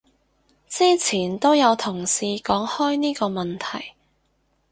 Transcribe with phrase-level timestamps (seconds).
[0.67, 3.93] 之前都有同事講開呢個問題